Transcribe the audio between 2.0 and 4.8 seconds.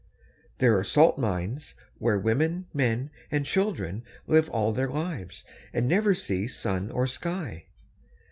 men, women, and children live all